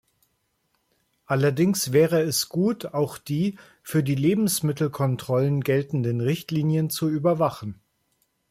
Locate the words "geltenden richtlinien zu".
5.63-7.07